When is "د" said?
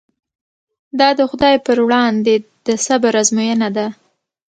1.19-1.21, 2.65-2.67